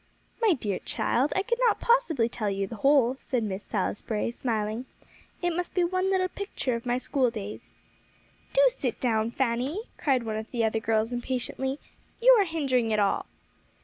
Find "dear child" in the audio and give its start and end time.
0.53-1.31